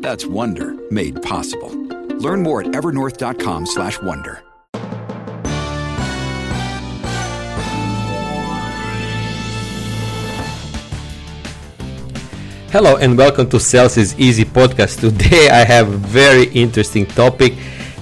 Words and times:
That's 0.00 0.24
Wonder 0.24 0.74
made 0.90 1.22
possible. 1.22 1.68
Learn 2.18 2.42
more 2.42 2.62
at 2.62 2.68
evernorth.com/wonder. 2.68 4.42
Hello 12.72 12.96
and 12.96 13.18
welcome 13.18 13.50
to 13.50 13.60
is 13.98 14.18
Easy 14.18 14.44
podcast. 14.44 15.00
Today 15.00 15.50
I 15.50 15.64
have 15.64 15.92
a 15.92 15.98
very 15.98 16.44
interesting 16.54 17.04
topic 17.04 17.52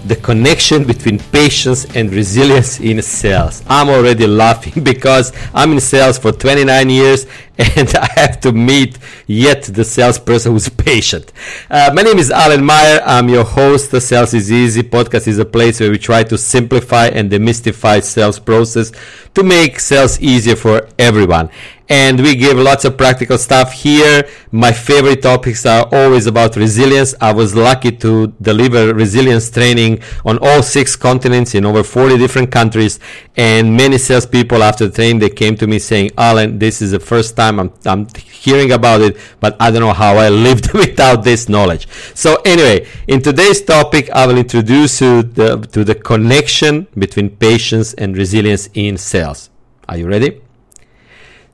the 0.07 0.17
connection 0.17 0.85
between 0.85 1.19
patience 1.19 1.85
and 1.95 2.13
resilience 2.13 2.81
in 2.81 3.03
sales. 3.03 3.63
I'm 3.69 3.89
already 3.89 4.27
laughing 4.27 4.83
because 4.93 5.33
I'm 5.53 5.73
in 5.73 5.81
sales 5.81 6.19
for 6.19 6.33
29 6.33 6.91
years 6.91 7.27
and 7.77 7.93
I 7.97 8.09
have 8.15 8.41
to 8.43 8.53
meet 8.53 8.99
yet 9.27 9.65
the 9.65 9.83
salesperson 9.85 10.53
who's 10.53 10.69
patient. 10.69 11.33
Uh, 11.69 11.91
my 11.93 12.03
name 12.03 12.19
is 12.19 12.31
Alan 12.31 12.65
Meyer. 12.65 13.01
I'm 13.05 13.29
your 13.29 13.43
host. 13.43 13.91
The 13.91 14.01
Sales 14.01 14.33
is 14.33 14.53
Easy 14.53 14.85
podcast 14.85 15.27
is 15.27 15.41
a 15.41 15.45
place 15.45 15.81
where 15.81 15.91
we 15.91 15.99
try 15.99 16.23
to 16.23 16.39
simplify 16.39 17.07
and 17.09 17.29
demystify 17.29 18.01
sales 18.05 18.39
process 18.39 18.93
to 19.35 19.43
make 19.43 19.81
sales 19.81 20.21
easier 20.21 20.55
for 20.55 20.89
everyone 21.01 21.51
and 21.89 22.21
we 22.21 22.35
give 22.35 22.59
lots 22.59 22.85
of 22.85 22.97
practical 22.97 23.39
stuff 23.39 23.73
here. 23.73 24.29
My 24.53 24.73
favorite 24.73 25.23
topics 25.23 25.65
are 25.65 25.89
always 25.91 26.27
about 26.27 26.57
resilience. 26.57 27.15
I 27.21 27.33
was 27.33 27.55
lucky 27.55 27.93
to 27.93 28.29
deliver 28.43 28.95
resilience 28.95 29.51
training 29.51 30.03
on 30.25 30.39
all 30.39 30.63
six 30.63 30.97
continents 30.97 31.55
in 31.55 31.65
over 31.65 31.83
40 31.83 32.19
different 32.19 32.51
countries. 32.51 33.01
And 33.37 33.77
many 33.77 33.97
salespeople 33.97 34.63
after 34.63 34.89
the 34.89 34.95
training, 34.95 35.21
they 35.21 35.31
came 35.31 35.57
to 35.57 35.67
me 35.67 35.79
saying, 35.79 36.11
Alan, 36.19 36.59
this 36.59 36.83
is 36.83 36.91
the 36.91 37.01
first 37.01 37.37
time 37.37 37.48
I'm, 37.49 37.73
I'm 37.85 38.09
hearing 38.17 38.73
about 38.73 39.01
it, 39.01 39.17
but 39.41 39.57
I 39.61 39.71
don't 39.71 39.81
know 39.81 39.93
how 39.93 40.17
I 40.17 40.29
lived 40.29 40.73
without 40.85 41.25
this 41.25 41.49
knowledge. 41.49 41.89
So 42.15 42.37
anyway, 42.45 42.87
in 43.07 43.23
today's 43.23 43.63
topic, 43.63 44.11
I 44.11 44.27
will 44.27 44.39
introduce 44.39 45.01
you 45.01 45.23
the, 45.23 45.59
to 45.73 45.85
the 45.85 45.95
connection 45.95 46.89
between 46.99 47.31
patience 47.31 47.95
and 47.95 48.17
resilience 48.17 48.69
in 48.75 48.99
sales. 48.99 49.51
Are 49.89 49.97
you 49.97 50.09
ready? 50.09 50.41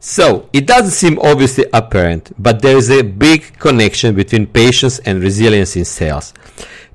So, 0.07 0.51
it 0.53 0.67
doesn't 0.67 0.91
seem 0.91 1.19
obviously 1.21 1.65
apparent, 1.73 2.31
but 2.39 2.61
there 2.61 2.77
is 2.77 2.91
a 2.91 3.01
big 3.01 3.59
connection 3.59 4.15
between 4.15 4.47
patience 4.47 4.99
and 4.99 5.23
resilience 5.23 5.77
in 5.77 5.87
sales. 5.87 6.35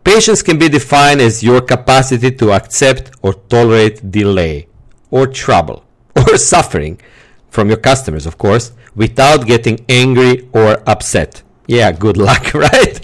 Patience 0.04 0.44
can 0.44 0.60
be 0.60 0.70
defined 0.70 1.20
as 1.20 1.42
your 1.42 1.60
capacity 1.62 2.30
to 2.30 2.52
accept 2.52 3.10
or 3.24 3.34
tolerate 3.34 4.12
delay, 4.12 4.68
or 5.10 5.26
trouble, 5.26 5.84
or 6.16 6.38
suffering 6.38 7.02
from 7.50 7.68
your 7.68 7.78
customers, 7.78 8.28
of 8.28 8.38
course, 8.38 8.74
without 9.00 9.48
getting 9.48 9.78
angry 9.88 10.48
or 10.54 10.84
upset. 10.86 11.42
Yeah, 11.68 11.92
good 11.94 12.18
luck, 12.28 12.54
right? 12.54 13.00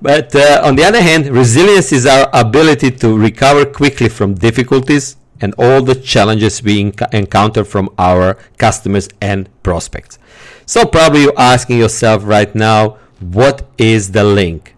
But 0.00 0.34
uh, 0.34 0.62
on 0.64 0.76
the 0.76 0.84
other 0.84 1.02
hand, 1.02 1.26
resilience 1.26 1.92
is 1.92 2.06
our 2.06 2.30
ability 2.32 2.92
to 3.02 3.18
recover 3.18 3.64
quickly 3.66 4.08
from 4.08 4.34
difficulties 4.34 5.16
and 5.40 5.52
all 5.58 5.82
the 5.82 5.96
challenges 5.96 6.62
we 6.62 6.84
enc- 6.84 7.12
encounter 7.12 7.64
from 7.64 7.88
our 7.98 8.38
customers 8.58 9.08
and 9.20 9.48
prospects. 9.62 10.18
So 10.66 10.86
probably 10.86 11.22
you're 11.22 11.40
asking 11.54 11.78
yourself 11.78 12.22
right 12.24 12.54
now, 12.54 12.98
what 13.18 13.68
is 13.76 14.12
the 14.12 14.22
link? 14.22 14.76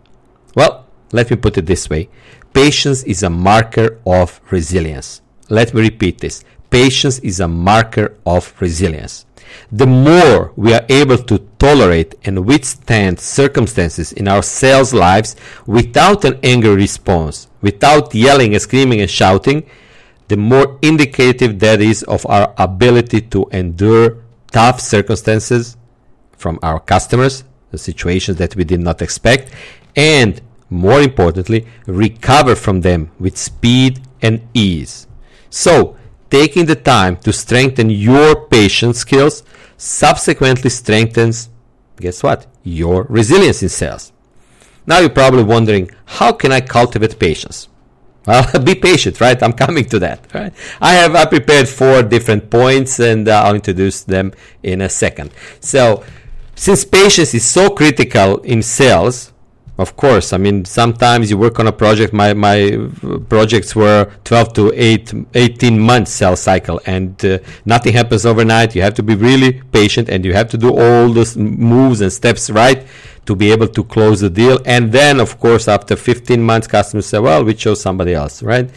Well, 0.55 0.87
let 1.13 1.31
me 1.31 1.37
put 1.37 1.59
it 1.59 1.67
this 1.67 1.91
way. 1.91 2.09
Patience 2.55 3.03
is 3.05 3.23
a 3.23 3.31
marker 3.31 3.99
of 4.07 4.41
resilience. 4.51 5.21
Let 5.51 5.75
me 5.75 5.83
repeat 5.83 6.21
this. 6.21 6.45
Patience 6.71 7.19
is 7.19 7.41
a 7.41 7.49
marker 7.49 8.17
of 8.25 8.55
resilience. 8.61 9.27
The 9.71 9.87
more 9.87 10.53
we 10.57 10.75
are 10.75 10.85
able 10.89 11.19
to 11.19 11.39
tolerate 11.59 12.15
and 12.25 12.45
withstand 12.45 13.21
circumstances 13.21 14.13
in 14.13 14.29
our 14.29 14.43
sales 14.43 14.93
lives 14.93 15.37
without 15.67 16.25
an 16.25 16.39
angry 16.43 16.75
response, 16.75 17.49
without 17.61 18.15
yelling 18.15 18.53
and 18.53 18.63
screaming 18.63 19.01
and 19.01 19.11
shouting, 19.11 19.65
the 20.29 20.37
more 20.37 20.79
indicative 20.83 21.59
that 21.61 21.81
is 21.81 22.03
of 22.05 22.27
our 22.27 22.55
ability 22.59 23.21
to 23.21 23.47
endure 23.53 24.19
tough 24.51 24.81
circumstances 24.81 25.77
from 26.37 26.59
our 26.63 26.81
customers, 26.81 27.45
the 27.71 27.79
situations 27.79 28.37
that 28.39 28.57
we 28.57 28.65
did 28.65 28.81
not 28.81 29.03
expect, 29.03 29.53
and 29.97 30.41
more 30.71 31.01
importantly, 31.01 31.67
recover 31.87 32.55
from 32.55 32.81
them 32.81 33.11
with 33.19 33.37
speed 33.37 34.01
and 34.23 34.41
ease. 34.55 35.07
So, 35.51 35.97
taking 36.33 36.65
the 36.65 36.75
time 36.75 37.15
to 37.19 37.31
strengthen 37.31 37.91
your 37.91 38.47
patience 38.49 39.01
skills 39.01 39.43
subsequently 39.77 40.71
strengthens, 40.71 41.51
guess 42.01 42.23
what? 42.23 42.47
Your 42.63 43.05
resilience 43.11 43.63
in 43.63 43.69
sales. 43.69 44.13
Now 44.87 45.01
you're 45.01 45.11
probably 45.11 45.45
wondering, 45.45 45.91
how 46.07 46.33
can 46.33 46.51
I 46.51 46.61
cultivate 46.61 47.19
patience? 47.19 47.69
Well, 48.25 48.47
be 48.63 48.77
patient, 48.77 49.21
right? 49.21 49.43
I'm 49.43 49.53
coming 49.53 49.85
to 49.87 49.99
that, 49.99 50.33
right? 50.33 50.55
I 50.81 50.93
have 50.93 51.17
I 51.17 51.25
prepared 51.25 51.69
four 51.69 52.05
different 52.05 52.51
points 52.51 53.01
and 53.01 53.29
uh, 53.29 53.43
I'll 53.43 53.57
introduce 53.57 54.05
them 54.05 54.33
in 54.63 54.81
a 54.81 54.89
second. 54.89 55.33
So, 55.59 56.05
since 56.55 56.85
patience 56.85 57.35
is 57.35 57.45
so 57.45 57.71
critical 57.71 58.39
in 58.43 58.63
sales, 58.63 59.32
of 59.83 59.97
course, 59.97 60.33
I 60.33 60.39
mean, 60.39 60.65
sometimes 60.65 61.31
you 61.31 61.37
work 61.37 61.61
on 61.61 61.67
a 61.67 61.73
project, 61.73 62.13
my, 62.13 62.33
my 62.33 62.79
projects 63.29 63.77
were 63.77 64.11
12 64.25 64.53
to 64.55 64.73
8, 64.75 65.15
18 65.35 65.79
months 65.79 66.13
sales 66.13 66.41
cycle 66.41 66.81
and 66.87 67.23
uh, 67.25 67.39
nothing 67.67 67.93
happens 67.93 68.25
overnight. 68.25 68.75
You 68.75 68.83
have 68.83 68.95
to 68.95 69.03
be 69.03 69.15
really 69.15 69.61
patient 69.73 70.09
and 70.09 70.25
you 70.25 70.33
have 70.33 70.49
to 70.51 70.59
do 70.59 70.71
all 70.71 71.09
those 71.09 71.37
moves 71.37 72.01
and 72.01 72.13
steps 72.13 72.49
right 72.49 72.87
to 73.27 73.37
be 73.37 73.53
able 73.53 73.69
to 73.69 73.85
close 73.85 74.21
the 74.21 74.31
deal. 74.31 74.59
And 74.65 74.91
then, 74.91 75.21
of 75.21 75.39
course, 75.39 75.69
after 75.69 75.97
15 75.97 76.43
months, 76.43 76.67
customers 76.67 77.07
say, 77.07 77.19
well, 77.19 77.45
we 77.45 77.55
chose 77.55 77.81
somebody 77.81 78.15
else, 78.15 78.43
right? 78.43 78.69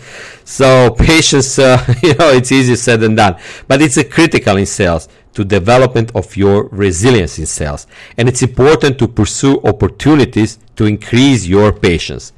So 0.44 0.92
patience, 1.00 1.58
uh, 1.58 1.84
you 2.04 2.14
know, 2.16 2.32
it's 2.32 2.52
easier 2.52 2.76
said 2.76 3.00
than 3.00 3.16
done, 3.16 3.38
but 3.68 3.82
it's 3.82 3.98
a 3.98 4.04
critical 4.04 4.58
in 4.58 4.66
sales 4.66 5.08
to 5.36 5.46
development 5.46 6.12
of 6.16 6.36
your 6.36 6.68
resilience 6.70 7.38
in 7.38 7.46
sales. 7.46 7.88
And 8.18 8.28
it's 8.28 8.42
important 8.42 8.98
to 9.00 9.08
pursue 9.08 9.62
opportunities 9.64 10.58
to 10.78 10.86
increase 10.86 11.46
your 11.46 11.72
patience. 11.72 12.34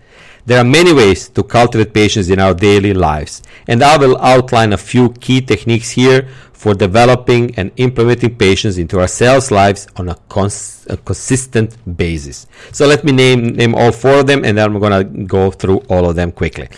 There 0.46 0.60
are 0.60 0.64
many 0.64 0.94
ways 0.94 1.28
to 1.30 1.44
cultivate 1.44 1.94
patience 1.94 2.30
in 2.30 2.40
our 2.40 2.54
daily 2.54 2.94
lives, 2.94 3.44
and 3.68 3.84
I 3.84 3.98
will 3.98 4.18
outline 4.18 4.72
a 4.72 4.78
few 4.78 5.10
key 5.10 5.42
techniques 5.42 5.92
here 5.92 6.30
for 6.54 6.74
developing 6.74 7.54
and 7.56 7.72
implementing 7.76 8.36
patience 8.36 8.78
into 8.78 9.00
our 9.00 9.10
sales 9.10 9.52
lives 9.52 9.88
on 9.98 10.10
a, 10.10 10.16
cons- 10.30 10.88
a 10.90 10.98
consistent 10.98 11.76
basis. 11.98 12.48
So 12.72 12.88
let 12.88 13.04
me 13.04 13.12
name, 13.12 13.56
name 13.56 13.76
all 13.76 13.92
four 13.92 14.20
of 14.22 14.28
them, 14.28 14.46
and 14.46 14.58
then 14.58 14.72
I'm 14.72 14.80
going 14.80 15.18
to 15.18 15.24
go 15.26 15.52
through 15.52 15.80
all 15.90 16.10
of 16.10 16.16
them 16.16 16.32
quickly. 16.32 16.70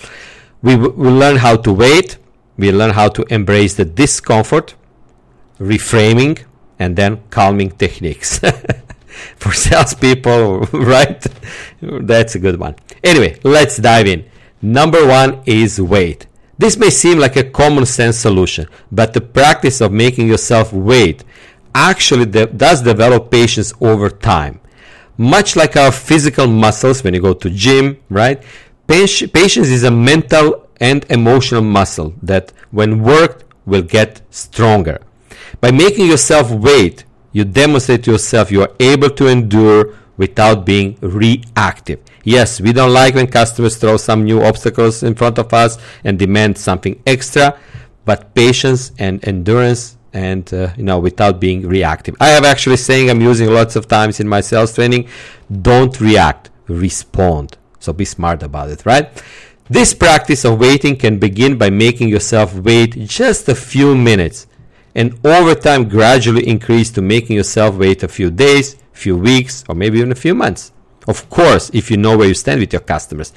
We 0.64 0.76
will 0.76 1.14
learn 1.14 1.38
how 1.38 1.56
to 1.56 1.72
wait, 1.72 2.18
we 2.58 2.72
learn 2.72 2.90
how 2.90 3.08
to 3.10 3.24
embrace 3.34 3.76
the 3.76 3.86
discomfort, 3.86 4.74
reframing, 5.60 6.44
and 6.78 6.96
then 6.96 7.22
calming 7.30 7.72
techniques. 7.72 8.40
for 9.36 9.54
salespeople, 9.54 10.60
right? 10.74 11.26
That's 11.82 12.36
a 12.36 12.40
good 12.40 12.60
one. 12.60 12.76
Anyway, 13.04 13.40
let's 13.44 13.78
dive 13.78 14.08
in. 14.08 14.26
Number 14.62 15.06
one 15.06 15.42
is 15.46 15.80
wait. 15.80 16.28
This 16.58 16.78
may 16.78 16.90
seem 16.90 17.20
like 17.20 17.38
a 17.38 17.44
common 17.44 17.86
sense 17.86 18.18
solution, 18.18 18.68
but 18.92 19.14
the 19.14 19.22
practice 19.22 19.80
of 19.80 19.94
making 19.94 20.28
yourself 20.28 20.74
wait 20.74 21.24
actually 21.74 22.26
de- 22.26 22.48
does 22.48 22.82
develop 22.82 23.32
patience 23.32 23.74
over 23.80 24.10
time. 24.10 24.60
Much 25.18 25.56
like 25.56 25.78
our 25.78 25.92
physical 25.92 26.48
muscles 26.48 27.04
when 27.04 27.14
you 27.14 27.22
go 27.22 27.34
to 27.34 27.50
gym, 27.50 27.98
right? 28.10 28.44
Patience 28.88 29.70
is 29.70 29.84
a 29.84 29.92
mental 29.92 30.68
and 30.82 31.06
emotional 31.10 31.62
muscle 31.62 32.14
that, 32.24 32.52
when 32.72 33.04
worked, 33.04 33.44
will 33.66 33.82
get 33.82 34.22
stronger. 34.30 35.00
By 35.62 35.72
making 35.72 36.08
yourself 36.08 36.52
wait, 36.52 37.04
you 37.34 37.44
demonstrate 37.44 38.04
to 38.06 38.12
yourself 38.12 38.52
you 38.52 38.62
are 38.62 38.72
able 38.80 39.10
to 39.12 39.28
endure 39.28 39.94
without 40.16 40.66
being 40.66 40.98
reactive. 41.02 42.00
Yes, 42.24 42.62
we 42.62 42.74
don't 42.74 42.94
like 42.94 43.16
when 43.16 43.28
customers 43.28 43.78
throw 43.78 43.98
some 43.98 44.24
new 44.24 44.42
obstacles 44.42 45.04
in 45.04 45.16
front 45.16 45.38
of 45.38 45.54
us 45.54 45.78
and 46.04 46.18
demand 46.18 46.58
something 46.58 47.02
extra, 47.06 47.58
but 48.06 48.34
patience 48.36 48.92
and 49.00 49.26
endurance 49.28 49.98
and 50.14 50.52
uh, 50.54 50.70
you 50.76 50.84
know 50.84 51.00
without 51.00 51.40
being 51.40 51.68
reactive. 51.68 52.16
I 52.20 52.30
have 52.30 52.46
actually 52.46 52.78
saying 52.78 53.10
I'm 53.10 53.22
using 53.22 53.50
lots 53.50 53.76
of 53.76 53.88
times 53.88 54.20
in 54.20 54.28
my 54.28 54.42
sales 54.42 54.74
training, 54.74 55.08
don't 55.62 56.00
react, 56.00 56.50
respond. 56.68 57.58
So 57.80 57.94
be 57.94 58.06
smart 58.06 58.44
about 58.44 58.70
it, 58.70 58.86
right? 58.86 59.10
This 59.70 59.94
practice 59.94 60.46
of 60.46 60.60
waiting 60.60 60.96
can 60.96 61.20
begin 61.20 61.58
by 61.58 61.70
making 61.70 62.10
yourself 62.10 62.56
wait 62.56 62.92
just 63.08 63.48
a 63.48 63.56
few 63.56 63.96
minutes 63.96 64.48
and 65.00 65.18
over 65.26 65.56
time 65.56 65.88
gradually 65.88 66.46
increase 66.46 66.92
to 66.92 67.02
making 67.02 67.38
yourself 67.38 67.78
wait 67.78 68.04
a 68.04 68.08
few 68.10 68.30
days, 68.30 68.76
few 68.92 69.16
weeks, 69.16 69.64
or 69.70 69.74
maybe 69.74 69.98
even 70.00 70.12
a 70.12 70.16
few 70.26 70.36
months. 70.36 70.74
Of 71.08 71.30
course, 71.30 71.72
if 71.74 71.90
you 71.90 71.96
know 71.96 72.18
where 72.18 72.28
you 72.28 72.34
stand 72.34 72.60
with 72.60 72.74
your 72.74 72.82
customers 72.82 73.32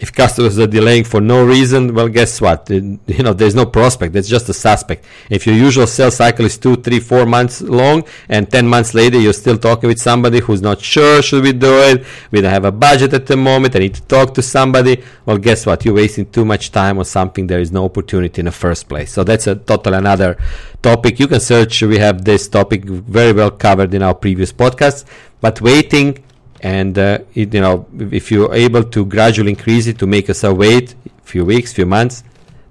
if 0.00 0.12
customers 0.12 0.58
are 0.58 0.66
delaying 0.66 1.04
for 1.04 1.20
no 1.20 1.44
reason, 1.44 1.94
well, 1.94 2.08
guess 2.08 2.40
what? 2.40 2.68
You 3.14 3.22
know, 3.22 3.32
there's 3.32 3.54
no 3.54 3.66
prospect. 3.66 4.16
It's 4.16 4.28
just 4.28 4.48
a 4.48 4.54
suspect. 4.54 5.04
If 5.30 5.46
your 5.46 5.54
usual 5.54 5.86
sales 5.86 6.16
cycle 6.16 6.44
is 6.46 6.58
two, 6.58 6.76
three, 6.76 7.00
four 7.00 7.26
months 7.26 7.62
long, 7.62 8.04
and 8.28 8.50
10 8.50 8.66
months 8.66 8.92
later 8.94 9.18
you're 9.18 9.32
still 9.32 9.56
talking 9.56 9.88
with 9.88 10.00
somebody 10.00 10.40
who's 10.40 10.60
not 10.60 10.80
sure, 10.80 11.22
should 11.22 11.44
we 11.44 11.52
do 11.52 11.72
it? 11.90 12.04
We 12.30 12.40
don't 12.40 12.50
have 12.50 12.64
a 12.64 12.72
budget 12.72 13.14
at 13.14 13.26
the 13.26 13.36
moment. 13.36 13.76
I 13.76 13.80
need 13.80 13.94
to 13.94 14.02
talk 14.02 14.34
to 14.34 14.42
somebody. 14.42 15.02
Well, 15.26 15.38
guess 15.38 15.64
what? 15.64 15.84
You're 15.84 15.94
wasting 15.94 16.26
too 16.26 16.44
much 16.44 16.72
time 16.72 16.98
on 16.98 17.04
something 17.04 17.46
there 17.46 17.60
is 17.60 17.70
no 17.70 17.84
opportunity 17.84 18.40
in 18.40 18.46
the 18.46 18.52
first 18.52 18.88
place. 18.88 19.12
So 19.12 19.22
that's 19.22 19.46
a 19.46 19.54
total 19.54 19.94
another 19.94 20.36
topic. 20.82 21.20
You 21.20 21.28
can 21.28 21.40
search. 21.40 21.82
We 21.82 21.98
have 21.98 22.24
this 22.24 22.48
topic 22.48 22.84
very 22.84 23.32
well 23.32 23.52
covered 23.52 23.94
in 23.94 24.02
our 24.02 24.14
previous 24.14 24.52
podcasts. 24.52 25.04
But 25.40 25.60
waiting 25.60 26.23
and 26.64 26.98
uh, 26.98 27.18
it, 27.34 27.54
you 27.54 27.60
know 27.60 27.86
if 28.10 28.32
you're 28.32 28.52
able 28.52 28.82
to 28.82 29.04
gradually 29.04 29.50
increase 29.50 29.86
it 29.86 29.98
to 29.98 30.06
make 30.06 30.26
yourself 30.26 30.58
wait 30.58 30.94
a 31.06 31.26
few 31.32 31.44
weeks 31.44 31.72
few 31.72 31.86
months 31.86 32.24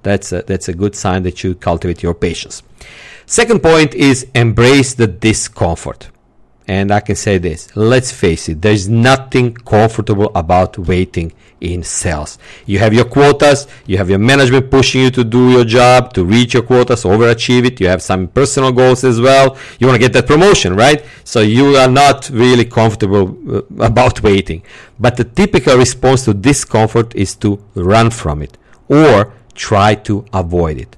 that's 0.03 0.33
a, 0.33 0.41
that's 0.43 0.67
a 0.67 0.73
good 0.73 0.95
sign 0.95 1.23
that 1.23 1.43
you 1.43 1.55
cultivate 1.55 2.03
your 2.03 2.13
patience. 2.13 2.61
Second 3.25 3.63
point 3.63 3.95
is 3.95 4.27
embrace 4.35 4.93
the 4.93 5.07
discomfort. 5.07 6.09
And 6.67 6.91
I 6.91 6.99
can 6.99 7.15
say 7.15 7.37
this 7.39 7.75
let's 7.75 8.11
face 8.11 8.47
it, 8.49 8.61
there's 8.61 8.87
nothing 8.87 9.53
comfortable 9.53 10.31
about 10.35 10.77
waiting 10.77 11.33
in 11.63 11.81
sales. 11.81 12.37
You 12.65 12.79
have 12.79 12.93
your 12.93 13.05
quotas, 13.05 13.67
you 13.87 13.97
have 13.97 14.09
your 14.09 14.19
management 14.19 14.69
pushing 14.69 15.01
you 15.01 15.11
to 15.11 15.23
do 15.23 15.51
your 15.51 15.63
job, 15.63 16.13
to 16.13 16.25
reach 16.25 16.53
your 16.53 16.63
quotas, 16.63 17.03
overachieve 17.03 17.65
it. 17.65 17.79
You 17.79 17.87
have 17.87 18.01
some 18.01 18.27
personal 18.27 18.71
goals 18.71 19.03
as 19.03 19.19
well. 19.19 19.57
You 19.79 19.87
want 19.87 19.95
to 19.95 20.05
get 20.05 20.13
that 20.13 20.27
promotion, 20.27 20.75
right? 20.75 21.03
So 21.23 21.39
you 21.39 21.77
are 21.77 21.87
not 21.87 22.29
really 22.29 22.65
comfortable 22.65 23.37
uh, 23.49 23.61
about 23.83 24.21
waiting. 24.21 24.61
But 24.99 25.15
the 25.15 25.23
typical 25.23 25.77
response 25.77 26.25
to 26.25 26.33
discomfort 26.33 27.15
is 27.15 27.35
to 27.37 27.63
run 27.75 28.09
from 28.09 28.41
it 28.41 28.57
or 28.89 29.33
try 29.55 29.95
to 29.95 30.25
avoid 30.33 30.77
it. 30.77 30.97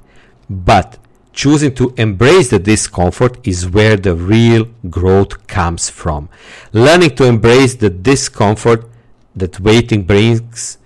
But 0.49 0.97
choosing 1.31 1.75
to 1.75 1.93
embrace 1.97 2.49
the 2.49 2.59
discomfort 2.59 3.37
is 3.45 3.69
where 3.69 3.97
the 3.97 4.15
real 4.15 4.65
growth 4.89 5.45
comes 5.45 5.91
from. 5.91 6.29
Learning 6.73 7.15
to 7.17 7.25
embrace 7.25 7.75
the 7.75 7.89
discomfort 7.91 8.89
that 9.35 9.59
waiting 9.59 10.03
brings 10.03 10.77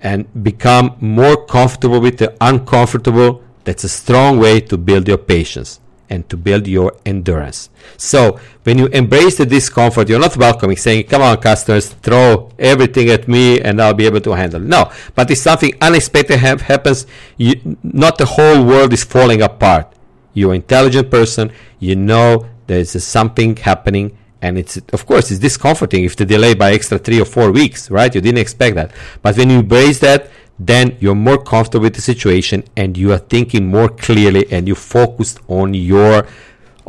and 0.00 0.26
become 0.42 0.96
more 1.00 1.44
comfortable 1.46 2.00
with 2.00 2.18
the 2.18 2.36
uncomfortable, 2.40 3.42
that's 3.64 3.84
a 3.84 3.88
strong 3.88 4.38
way 4.38 4.60
to 4.60 4.78
build 4.78 5.08
your 5.08 5.18
patience 5.18 5.80
and 6.10 6.28
to 6.30 6.36
build 6.36 6.66
your 6.66 6.94
endurance. 7.04 7.68
So 7.96 8.40
when 8.62 8.78
you 8.78 8.86
embrace 8.86 9.36
the 9.36 9.46
discomfort, 9.46 10.08
you're 10.08 10.20
not 10.20 10.36
welcoming, 10.36 10.76
saying, 10.76 11.04
come 11.04 11.22
on, 11.22 11.36
customers, 11.38 11.88
throw 11.88 12.50
everything 12.58 13.10
at 13.10 13.28
me 13.28 13.60
and 13.60 13.80
I'll 13.80 13.94
be 13.94 14.06
able 14.06 14.20
to 14.22 14.32
handle 14.32 14.62
it. 14.62 14.66
No, 14.66 14.90
but 15.14 15.30
if 15.30 15.38
something 15.38 15.72
unexpected 15.80 16.38
ha- 16.38 16.56
happens, 16.58 17.06
you, 17.36 17.78
not 17.82 18.18
the 18.18 18.26
whole 18.26 18.64
world 18.64 18.92
is 18.92 19.04
falling 19.04 19.42
apart. 19.42 19.92
You're 20.32 20.52
an 20.52 20.56
intelligent 20.56 21.10
person. 21.10 21.52
You 21.78 21.96
know 21.96 22.46
there's 22.66 23.02
something 23.02 23.56
happening 23.56 24.16
and 24.42 24.58
it's 24.58 24.76
of 24.92 25.06
course 25.06 25.30
it's 25.30 25.40
discomforting 25.40 26.04
if 26.04 26.16
the 26.16 26.24
delay 26.24 26.54
by 26.54 26.72
extra 26.72 26.98
three 26.98 27.20
or 27.20 27.24
four 27.24 27.50
weeks 27.50 27.90
right 27.90 28.14
you 28.14 28.20
didn't 28.20 28.38
expect 28.38 28.76
that 28.76 28.92
but 29.22 29.36
when 29.36 29.50
you 29.50 29.58
embrace 29.58 29.98
that 29.98 30.30
then 30.58 30.96
you're 31.00 31.14
more 31.14 31.38
comfortable 31.38 31.84
with 31.84 31.94
the 31.94 32.00
situation 32.00 32.64
and 32.76 32.96
you 32.96 33.12
are 33.12 33.18
thinking 33.18 33.66
more 33.66 33.88
clearly 33.88 34.50
and 34.50 34.66
you 34.66 34.74
focused 34.74 35.38
on 35.48 35.72
your 35.74 36.26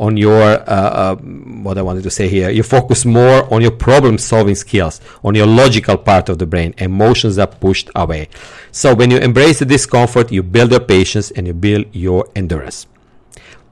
on 0.00 0.16
your 0.16 0.42
uh, 0.42 0.64
uh, 0.64 1.16
what 1.16 1.76
I 1.76 1.82
wanted 1.82 2.02
to 2.04 2.10
say 2.10 2.26
here. 2.26 2.48
You 2.48 2.62
focus 2.62 3.04
more 3.04 3.52
on 3.52 3.60
your 3.60 3.70
problem 3.70 4.16
solving 4.16 4.54
skills, 4.54 4.98
on 5.22 5.34
your 5.34 5.46
logical 5.46 5.98
part 5.98 6.30
of 6.30 6.38
the 6.38 6.46
brain. 6.46 6.74
Emotions 6.78 7.38
are 7.38 7.46
pushed 7.46 7.90
away. 7.94 8.30
So 8.72 8.94
when 8.94 9.10
you 9.10 9.18
embrace 9.18 9.58
the 9.58 9.66
discomfort, 9.66 10.32
you 10.32 10.42
build 10.42 10.70
your 10.70 10.80
patience 10.80 11.30
and 11.30 11.46
you 11.46 11.52
build 11.52 11.84
your 11.92 12.26
endurance. 12.34 12.86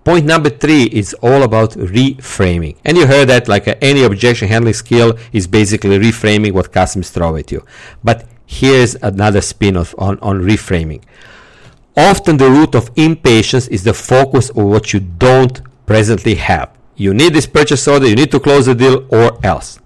Point 0.08 0.24
number 0.24 0.48
three 0.48 0.84
is 0.84 1.12
all 1.20 1.42
about 1.42 1.72
reframing. 1.72 2.76
And 2.82 2.96
you 2.96 3.06
heard 3.06 3.28
that 3.28 3.46
like 3.46 3.68
uh, 3.68 3.74
any 3.82 4.04
objection 4.04 4.48
handling 4.48 4.72
skill 4.72 5.18
is 5.34 5.46
basically 5.46 5.98
reframing 5.98 6.52
what 6.52 6.72
customers 6.72 7.10
throw 7.10 7.36
at 7.36 7.52
you. 7.52 7.62
But 8.02 8.24
here's 8.46 8.94
another 8.94 9.42
spin 9.42 9.76
off 9.76 9.94
on, 9.98 10.18
on 10.20 10.40
reframing. 10.40 11.02
Often 11.94 12.38
the 12.38 12.48
root 12.48 12.74
of 12.74 12.90
impatience 12.96 13.68
is 13.68 13.84
the 13.84 13.92
focus 13.92 14.48
on 14.52 14.70
what 14.70 14.94
you 14.94 15.00
don't 15.00 15.60
presently 15.84 16.36
have. 16.36 16.70
You 16.96 17.12
need 17.12 17.34
this 17.34 17.46
purchase 17.46 17.86
order, 17.86 18.06
you 18.06 18.16
need 18.16 18.30
to 18.30 18.40
close 18.40 18.64
the 18.64 18.74
deal, 18.74 19.06
or 19.10 19.38
else. 19.44 19.78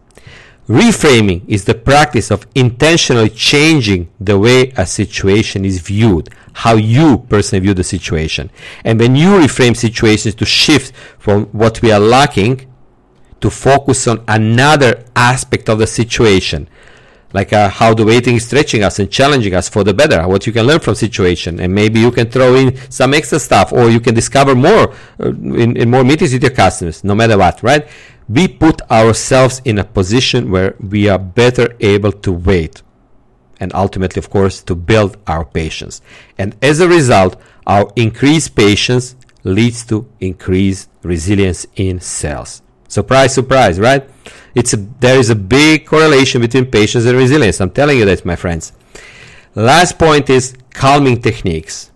Reframing 0.72 1.42
is 1.48 1.66
the 1.66 1.74
practice 1.74 2.30
of 2.30 2.46
intentionally 2.54 3.28
changing 3.28 4.08
the 4.18 4.38
way 4.38 4.72
a 4.74 4.86
situation 4.86 5.66
is 5.66 5.80
viewed, 5.80 6.30
how 6.54 6.76
you 6.76 7.26
personally 7.28 7.60
view 7.60 7.74
the 7.74 7.84
situation. 7.84 8.48
And 8.82 8.98
when 8.98 9.14
you 9.14 9.32
reframe 9.32 9.76
situations 9.76 10.34
to 10.36 10.46
shift 10.46 10.94
from 11.18 11.44
what 11.52 11.82
we 11.82 11.92
are 11.92 12.00
lacking 12.00 12.72
to 13.42 13.50
focus 13.50 14.08
on 14.08 14.24
another 14.26 15.04
aspect 15.14 15.68
of 15.68 15.78
the 15.78 15.86
situation, 15.86 16.70
like 17.34 17.52
uh, 17.52 17.68
how 17.68 17.92
the 17.92 18.06
waiting 18.06 18.36
is 18.36 18.46
stretching 18.46 18.82
us 18.82 18.98
and 18.98 19.10
challenging 19.10 19.54
us 19.54 19.68
for 19.68 19.84
the 19.84 19.92
better, 19.92 20.26
what 20.26 20.46
you 20.46 20.54
can 20.54 20.66
learn 20.66 20.80
from 20.80 20.94
situation, 20.94 21.60
and 21.60 21.74
maybe 21.74 22.00
you 22.00 22.10
can 22.10 22.30
throw 22.30 22.54
in 22.54 22.78
some 22.90 23.12
extra 23.12 23.38
stuff, 23.38 23.74
or 23.74 23.90
you 23.90 24.00
can 24.00 24.14
discover 24.14 24.54
more 24.54 24.94
uh, 25.20 25.28
in, 25.28 25.76
in 25.76 25.90
more 25.90 26.04
meetings 26.04 26.32
with 26.32 26.42
your 26.42 26.52
customers, 26.52 27.04
no 27.04 27.14
matter 27.14 27.36
what, 27.36 27.62
right? 27.62 27.86
We 28.28 28.48
put 28.48 28.82
ourselves 28.90 29.60
in 29.64 29.78
a 29.78 29.84
position 29.84 30.50
where 30.50 30.76
we 30.80 31.08
are 31.08 31.18
better 31.18 31.76
able 31.80 32.12
to 32.12 32.32
wait, 32.32 32.82
and 33.60 33.72
ultimately, 33.74 34.20
of 34.20 34.30
course, 34.30 34.62
to 34.62 34.74
build 34.74 35.16
our 35.26 35.44
patience. 35.44 36.00
And 36.38 36.56
as 36.62 36.80
a 36.80 36.88
result, 36.88 37.40
our 37.66 37.90
increased 37.96 38.54
patience 38.56 39.16
leads 39.44 39.84
to 39.86 40.08
increased 40.20 40.88
resilience 41.02 41.66
in 41.76 42.00
sales. 42.00 42.62
Surprise, 42.88 43.34
surprise, 43.34 43.80
right? 43.80 44.08
It's 44.54 44.74
a, 44.74 44.76
there 44.76 45.18
is 45.18 45.30
a 45.30 45.34
big 45.34 45.86
correlation 45.86 46.40
between 46.40 46.66
patience 46.66 47.06
and 47.06 47.16
resilience. 47.16 47.60
I'm 47.60 47.70
telling 47.70 47.98
you 47.98 48.04
that, 48.04 48.24
my 48.24 48.36
friends. 48.36 48.72
Last 49.54 49.98
point 49.98 50.30
is 50.30 50.54
calming 50.70 51.20
techniques. 51.20 51.90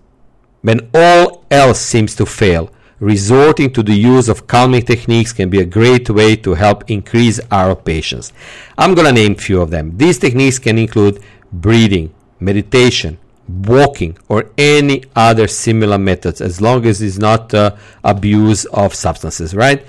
When 0.63 0.91
all 0.95 1.45
else 1.51 1.81
seems 1.81 2.15
to 2.17 2.27
fail, 2.27 2.71
resorting 3.01 3.73
to 3.73 3.83
the 3.83 3.95
use 3.95 4.29
of 4.29 4.47
calming 4.47 4.83
techniques 4.83 5.33
can 5.33 5.51
be 5.51 5.61
a 5.61 5.65
great 5.65 6.09
way 6.09 6.37
to 6.37 6.55
help 6.55 6.91
increase 6.91 7.41
our 7.51 7.77
patience. 7.77 8.33
I'm 8.79 8.95
going 8.95 9.07
to 9.07 9.13
name 9.13 9.33
a 9.33 9.37
few 9.37 9.61
of 9.61 9.71
them. 9.71 9.97
These 9.97 10.19
techniques 10.19 10.59
can 10.59 10.79
include 10.79 11.23
breathing, 11.53 12.15
meditation, 12.41 13.19
walking, 13.49 14.17
or 14.29 14.51
any 14.57 15.05
other 15.15 15.47
similar 15.47 15.99
methods 15.99 16.41
as 16.41 16.61
long 16.61 16.87
as 16.87 17.03
it's 17.03 17.19
not 17.19 17.53
uh, 17.53 17.77
abuse 18.03 18.65
of 18.67 18.95
substances, 18.95 19.55
right? 19.55 19.87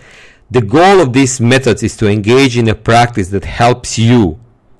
The 0.52 0.62
goal 0.62 1.02
of 1.02 1.14
these 1.14 1.42
methods 1.42 1.84
is 1.84 1.98
to 1.98 2.08
engage 2.08 2.58
in 2.58 2.70
a 2.70 2.76
practice 2.76 3.30
that 3.30 3.44
helps 3.46 3.98
you 3.98 4.40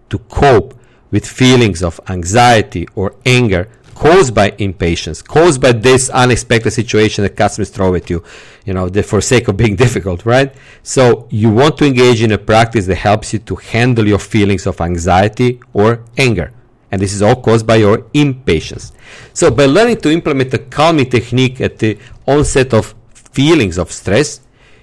to 0.10 0.18
cope 0.20 0.80
with 1.12 1.26
feelings 1.26 1.84
of 1.84 2.00
anxiety 2.10 2.88
or 2.96 3.16
anger 3.26 3.70
caused 3.98 4.36
by 4.36 4.54
impatience, 4.60 5.24
caused 5.24 5.60
by 5.60 5.72
this 5.72 6.12
unexpected 6.12 6.70
situation 6.70 7.24
that 7.24 7.36
customers 7.36 7.72
throw 7.72 7.96
at 7.96 8.12
you, 8.12 8.24
you 8.64 8.72
know, 8.72 8.88
for 9.02 9.20
sake 9.22 9.48
of 9.48 9.58
being 9.58 9.76
difficult, 9.86 10.24
right? 10.24 10.54
So 10.84 11.28
you 11.32 11.50
want 11.50 11.80
to 11.80 11.86
engage 11.86 12.22
in 12.22 12.32
a 12.32 12.38
practice 12.38 12.86
that 12.86 12.96
helps 12.96 13.34
you 13.34 13.40
to 13.40 13.56
handle 13.56 14.08
your 14.08 14.20
feelings 14.20 14.68
of 14.68 14.80
anxiety 14.82 15.60
or 15.74 16.04
anger. 16.16 16.54
And 16.92 17.02
this 17.02 17.12
is 17.12 17.24
all 17.24 17.42
caused 17.42 17.66
by 17.66 17.78
your 17.78 18.06
impatience. 18.14 18.94
So 19.34 19.50
by 19.50 19.66
learning 19.66 19.98
to 20.02 20.12
implement 20.12 20.54
a 20.54 20.60
calming 20.60 21.10
technique 21.10 21.60
at 21.60 21.80
the 21.80 21.98
onset 22.28 22.76
of 22.76 22.94
feelings 23.14 23.80
of 23.80 23.92
stress, 23.92 24.42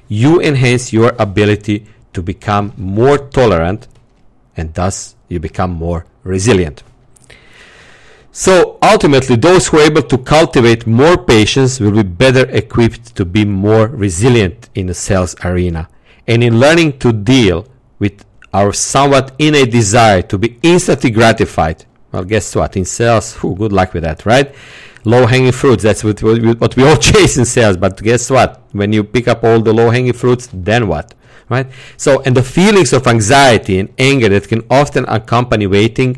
you 0.09 0.41
enhance 0.41 0.93
your 0.93 1.15
ability 1.21 1.87
to 2.15 2.21
become 2.21 2.73
more 2.77 3.17
tolerant 3.17 3.87
and 4.57 4.75
thus 4.75 5.15
you 5.29 5.39
become 5.39 5.71
more 5.71 6.05
resilient. 6.25 6.83
So 8.37 8.79
ultimately, 8.83 9.37
those 9.37 9.69
who 9.69 9.79
are 9.79 9.87
able 9.87 10.03
to 10.03 10.19
cultivate 10.19 10.89
more 10.89 11.17
patience 11.17 11.79
will 11.79 11.93
be 11.93 12.03
better 12.03 12.51
equipped 12.51 13.15
to 13.15 13.25
be 13.25 13.45
more 13.45 13.87
resilient 13.87 14.71
in 14.75 14.89
the 14.89 14.95
sales 14.95 15.37
arena. 15.45 15.89
And 16.27 16.43
in 16.43 16.59
learning 16.59 16.99
to 16.99 17.13
deal 17.13 17.69
with 18.01 18.25
our 18.53 18.73
somewhat 18.73 19.37
innate 19.39 19.71
desire 19.71 20.21
to 20.23 20.37
be 20.37 20.59
instantly 20.65 21.11
gratified, 21.11 21.85
well, 22.11 22.25
guess 22.25 22.57
what? 22.57 22.77
In 22.77 22.85
sales, 22.85 23.35
whew, 23.35 23.55
good 23.55 23.73
luck 23.73 23.95
with 23.95 24.03
that, 24.03 24.27
right? 24.27 24.53
Low 25.05 25.27
hanging 25.27 25.53
fruits, 25.53 25.85
that's 25.85 26.03
what, 26.03 26.21
what 26.21 26.77
we 26.77 26.83
all 26.83 26.97
chase 27.13 27.37
in 27.37 27.45
sales. 27.45 27.77
But 27.77 28.03
guess 28.03 28.29
what? 28.31 28.65
When 28.73 28.93
you 28.93 29.05
pick 29.05 29.29
up 29.29 29.45
all 29.45 29.61
the 29.61 29.73
low 29.73 29.91
hanging 29.91 30.13
fruits, 30.13 30.49
then 30.53 30.89
what? 30.89 31.15
Right? 31.49 31.69
So, 31.97 32.21
and 32.23 32.37
the 32.37 32.43
feelings 32.43 32.93
of 32.93 33.07
anxiety 33.07 33.79
and 33.79 33.91
anger 33.97 34.29
that 34.31 34.49
can 34.49 34.63
often 34.69 35.05
accompany 35.07 35.69
waiting 35.69 36.17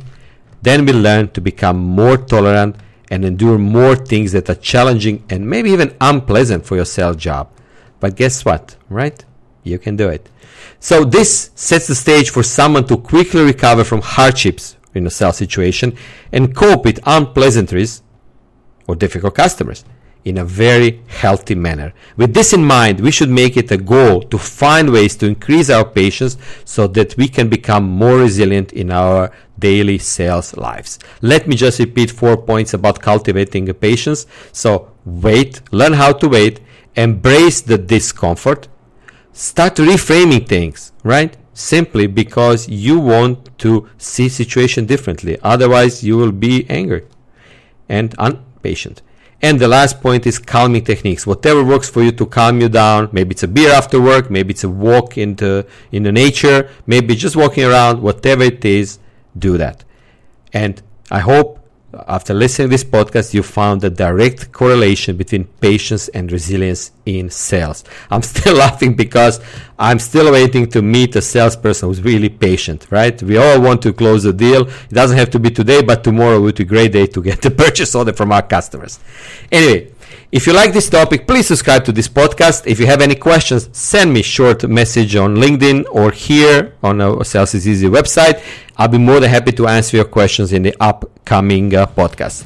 then 0.66 0.85
we 0.85 0.92
learn 0.92 1.28
to 1.30 1.40
become 1.40 1.78
more 1.78 2.16
tolerant 2.16 2.75
and 3.08 3.25
endure 3.25 3.56
more 3.56 3.94
things 3.94 4.32
that 4.32 4.50
are 4.50 4.56
challenging 4.56 5.23
and 5.30 5.49
maybe 5.49 5.70
even 5.70 5.96
unpleasant 6.00 6.66
for 6.66 6.75
your 6.75 6.85
sales 6.85 7.16
job. 7.16 7.49
But 8.00 8.16
guess 8.16 8.44
what, 8.44 8.75
right? 8.88 9.25
You 9.62 9.78
can 9.78 9.94
do 9.94 10.08
it. 10.08 10.28
So 10.80 11.04
this 11.04 11.50
sets 11.54 11.87
the 11.87 11.94
stage 11.94 12.30
for 12.30 12.42
someone 12.42 12.85
to 12.88 12.96
quickly 12.96 13.44
recover 13.44 13.85
from 13.85 14.00
hardships 14.00 14.76
in 14.92 15.06
a 15.06 15.11
sales 15.11 15.37
situation 15.37 15.96
and 16.32 16.54
cope 16.56 16.85
with 16.85 16.99
unpleasantries 17.06 18.02
or 18.88 18.96
difficult 18.96 19.37
customers 19.37 19.85
in 20.26 20.38
a 20.38 20.45
very 20.45 21.00
healthy 21.06 21.54
manner. 21.54 21.95
With 22.16 22.35
this 22.35 22.52
in 22.52 22.64
mind, 22.64 22.99
we 22.99 23.12
should 23.12 23.30
make 23.30 23.56
it 23.56 23.71
a 23.71 23.76
goal 23.76 24.23
to 24.23 24.37
find 24.37 24.90
ways 24.90 25.14
to 25.18 25.26
increase 25.26 25.71
our 25.71 25.85
patience 25.85 26.37
so 26.64 26.88
that 26.88 27.16
we 27.16 27.28
can 27.28 27.49
become 27.49 27.85
more 27.85 28.18
resilient 28.18 28.73
in 28.73 28.90
our 28.90 29.30
daily 29.56 29.99
sales 29.99 30.56
lives. 30.56 30.99
Let 31.23 31.47
me 31.47 31.54
just 31.54 31.78
repeat 31.78 32.11
four 32.11 32.37
points 32.37 32.75
about 32.75 33.00
cultivating 33.00 33.73
patience. 33.75 34.26
So 34.50 34.90
wait, 35.04 35.62
learn 35.71 35.92
how 35.92 36.12
to 36.14 36.28
wait, 36.28 36.59
embrace 36.97 37.61
the 37.61 37.78
discomfort, 37.78 38.66
start 39.33 39.76
reframing 39.76 40.49
things, 40.49 40.92
right? 41.04 41.37
Simply 41.54 42.09
because 42.09 42.68
you 42.68 42.99
want 42.99 43.56
to 43.59 43.88
see 43.97 44.28
situation 44.28 44.87
differently. 44.87 45.38
Otherwise, 45.45 46.02
you 46.02 46.16
will 46.16 46.33
be 46.33 46.68
angry 46.68 47.06
and 47.88 48.12
impatient. 48.18 49.02
And 49.43 49.61
the 49.61 49.69
last 49.69 50.00
point 50.00 50.26
is 50.26 50.38
calming 50.38 50.85
techniques. 50.85 51.26
Whatever 51.26 51.62
works 51.62 51.90
for 51.90 52.02
you 52.02 52.12
to 52.12 52.26
calm 52.26 52.61
you 52.61 52.69
down. 52.69 53.11
Maybe 53.12 53.33
it's 53.33 53.43
a 53.43 53.49
beer 53.49 53.71
after 53.71 54.00
work. 54.00 54.31
Maybe 54.31 54.52
it's 54.52 54.64
a 54.64 54.69
walk 54.69 55.19
into 55.19 55.66
in 55.93 56.05
the 56.05 56.12
nature. 56.12 56.71
Maybe 56.87 57.14
just 57.14 57.37
walking 57.37 57.64
around. 57.64 58.00
Whatever 58.00 58.45
it 58.45 58.64
is, 58.64 58.99
do 59.38 59.59
that. 59.59 59.85
And 60.52 60.83
I 61.11 61.21
hope 61.21 61.61
after 62.07 62.35
listening 62.35 62.69
to 62.69 62.71
this 62.71 62.85
podcast, 62.85 63.35
you 63.35 63.43
found 63.43 63.83
a 63.85 63.91
direct 63.91 64.53
correlation 64.53 65.17
between 65.17 65.45
patience 65.45 66.09
and 66.09 66.31
resilience 66.31 66.91
in 67.05 67.31
sales. 67.31 67.85
I'm 68.11 68.23
still 68.35 68.57
laughing 68.57 68.95
because 68.95 69.41
I'm 69.79 69.99
still 69.99 70.33
waiting 70.33 70.69
to 70.71 70.83
meet 70.83 71.17
a 71.17 71.23
salesperson 71.23 71.88
who's 71.88 72.03
really 72.03 72.29
patient, 72.29 72.87
right? 72.91 73.21
We 73.23 73.37
all 73.37 73.61
want 73.61 73.83
to 73.83 73.93
close 73.93 74.25
a 74.25 74.33
deal. 74.33 74.69
It 74.69 74.91
doesn't 74.91 75.17
have 75.17 75.31
to 75.31 75.38
be 75.38 75.50
today, 75.50 75.83
but 75.83 76.05
tomorrow 76.05 76.41
would 76.41 76.57
be 76.57 76.62
a 76.65 76.67
great 76.67 76.93
day 76.93 77.07
to 77.07 77.23
get 77.23 77.43
the 77.43 77.50
purchase 77.65 77.95
order 77.95 78.12
from 78.12 78.33
our 78.33 78.43
customers. 78.43 78.99
Anyway, 79.50 79.93
if 80.33 80.47
you 80.47 80.53
like 80.53 80.73
this 80.73 80.91
topic, 80.91 81.27
please 81.27 81.47
subscribe 81.47 81.85
to 81.85 81.93
this 81.93 82.09
podcast. 82.09 82.67
If 82.67 82.81
you 82.81 82.87
have 82.87 83.01
any 83.01 83.15
questions, 83.15 83.69
send 83.73 84.13
me 84.13 84.23
short 84.23 84.69
message 84.69 85.15
on 85.17 85.37
LinkedIn 85.37 85.87
or 85.93 86.11
here 86.11 86.75
on 86.83 87.01
our 87.01 87.21
is 87.21 87.67
Easy 87.67 87.87
website. 87.87 88.43
I'll 88.77 88.89
be 88.89 88.99
more 88.99 89.21
than 89.21 89.31
happy 89.31 89.53
to 89.53 89.69
answer 89.69 89.97
your 89.97 90.07
questions 90.07 90.53
in 90.53 90.63
the 90.63 90.75
upcoming 90.81 91.75
uh, 91.75 91.87
podcast. 91.87 92.45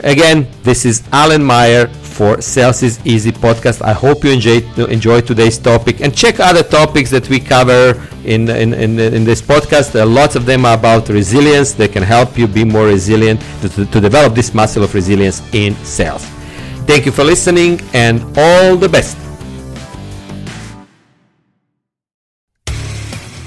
Again, 0.00 0.46
this 0.62 0.84
is 0.84 1.02
Alan 1.10 1.42
Meyer 1.42 1.86
for 1.86 2.38
is 2.38 3.00
Easy 3.06 3.32
podcast. 3.32 3.80
I 3.80 3.92
hope 3.92 4.22
you 4.22 4.30
enjoyed 4.30 4.78
enjoy 4.78 5.22
today's 5.22 5.58
topic 5.58 6.02
and 6.02 6.14
check 6.14 6.38
other 6.38 6.62
topics 6.62 7.10
that 7.10 7.28
we 7.30 7.40
cover 7.40 8.00
in 8.24 8.48
in, 8.50 8.74
in, 8.74 8.98
in 8.98 9.24
this 9.24 9.40
podcast. 9.40 9.98
Uh, 9.98 10.04
lots 10.04 10.36
of 10.36 10.44
them 10.44 10.66
are 10.66 10.74
about 10.74 11.08
resilience. 11.08 11.72
They 11.72 11.88
can 11.88 12.02
help 12.02 12.36
you 12.36 12.46
be 12.46 12.64
more 12.64 12.84
resilient 12.84 13.40
to, 13.62 13.68
to, 13.70 13.86
to 13.86 14.00
develop 14.00 14.34
this 14.34 14.52
muscle 14.52 14.84
of 14.84 14.94
resilience 14.94 15.42
in 15.54 15.74
sales. 15.76 16.35
Thank 16.86 17.04
you 17.04 17.10
for 17.12 17.24
listening 17.24 17.80
and 17.92 18.22
all 18.38 18.76
the 18.76 18.88
best. 18.88 19.16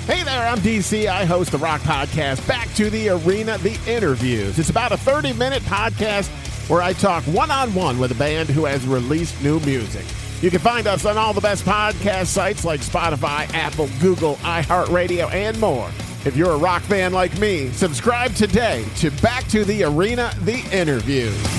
Hey 0.06 0.24
there, 0.24 0.48
I'm 0.48 0.58
DC. 0.60 1.08
I 1.08 1.24
host 1.24 1.52
the 1.52 1.58
Rock 1.58 1.80
Podcast, 1.82 2.46
Back 2.48 2.68
to 2.74 2.90
the 2.90 3.10
Arena, 3.10 3.58
The 3.60 3.80
Interviews. 3.88 4.60
It's 4.60 4.70
about 4.70 4.92
a 4.92 4.98
30 4.98 5.34
minute 5.34 5.64
podcast 5.64 6.28
where 6.70 6.82
I 6.82 6.94
talk 6.94 7.24
one 7.24 7.50
on 7.50 7.74
one 7.74 7.98
with 7.98 8.12
a 8.12 8.16
band 8.16 8.50
who 8.50 8.66
has 8.66 8.86
released 8.86 9.42
new 9.42 9.60
music. 9.62 10.06
You 10.42 10.50
can 10.50 10.60
find 10.60 10.86
us 10.86 11.06
on 11.06 11.18
all 11.18 11.34
the 11.34 11.42
best 11.42 11.64
podcast 11.64 12.28
sites 12.28 12.66
like 12.66 12.82
Spotify, 12.82 13.52
Apple, 13.54 13.90
Google, 14.02 14.36
iHeartRadio, 14.38 15.32
and 15.32 15.58
more. 15.60 15.90
If 16.26 16.36
you're 16.36 16.52
a 16.52 16.58
rock 16.58 16.82
fan 16.84 17.14
like 17.14 17.38
me, 17.40 17.70
subscribe 17.72 18.34
today 18.36 18.86
to 18.98 19.12
Back 19.22 19.48
to 19.48 19.64
the 19.64 19.84
Arena, 19.84 20.34
The 20.42 20.60
Interviews. 20.72 21.59